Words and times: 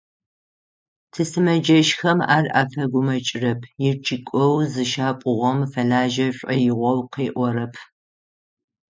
Тисымэджэщхэм 1.11 2.19
ар 2.35 2.45
афэгумэкӏрэп, 2.61 3.61
ичӏыгоу 3.89 4.55
зыщапӏугъэм 4.71 5.59
фэлажьэ 5.71 6.27
шӏоигъоу 6.37 6.99
къыӏорэп. 7.13 7.73